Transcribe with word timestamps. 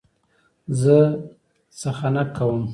زه 0.79 0.97
څخنک 1.79 2.27
کوم. 2.37 2.63